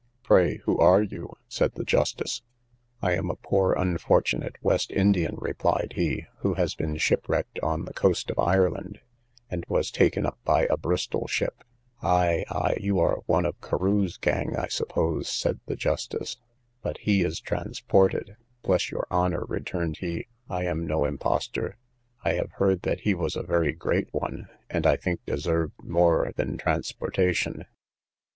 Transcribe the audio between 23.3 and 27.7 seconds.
a very great one, and I think deserved more than transportation.